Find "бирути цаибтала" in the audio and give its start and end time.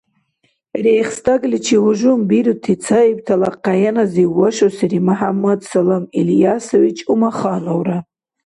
2.29-3.49